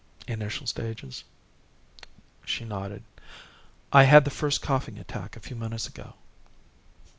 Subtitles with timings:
[0.27, 1.25] "Initial stages?"
[2.43, 3.03] She nodded.
[3.93, 6.15] "I had the first coughing attack a few minutes ago."